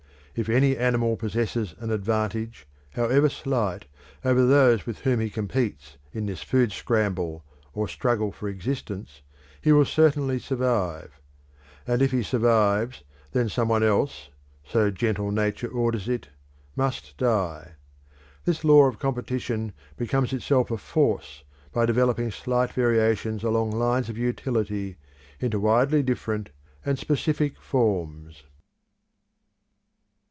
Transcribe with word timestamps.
If 0.33 0.47
any 0.47 0.77
animal 0.77 1.17
possesses 1.17 1.75
an 1.79 1.91
advantage, 1.91 2.65
however 2.91 3.27
slight, 3.27 3.85
over 4.23 4.45
those 4.45 4.85
with 4.85 4.99
whom 4.99 5.19
he 5.19 5.29
competes 5.29 5.97
in 6.13 6.25
this 6.25 6.41
food 6.41 6.71
scramble 6.71 7.43
or 7.73 7.89
struggle 7.89 8.31
for 8.31 8.47
existence, 8.47 9.23
he 9.61 9.73
will 9.73 9.83
certainly 9.83 10.39
survive; 10.39 11.19
and 11.85 12.01
if 12.01 12.11
he 12.11 12.23
survives, 12.23 13.03
then 13.33 13.49
some 13.49 13.67
one 13.67 13.83
else, 13.83 14.29
so 14.63 14.89
gentle 14.89 15.31
Nature 15.31 15.67
orders 15.67 16.07
it, 16.07 16.29
must 16.77 17.17
die. 17.17 17.73
This 18.45 18.63
law 18.63 18.85
of 18.87 18.99
competition 18.99 19.73
becomes 19.97 20.31
itself 20.31 20.71
a 20.71 20.77
force 20.77 21.43
by 21.73 21.85
developing 21.85 22.31
slight 22.31 22.71
variations 22.71 23.43
along 23.43 23.71
lines 23.71 24.07
of 24.07 24.17
utility 24.17 24.95
into 25.41 25.59
widely 25.59 26.01
different 26.01 26.51
and 26.85 26.97
specific 26.97 27.59
forms. 27.59 28.43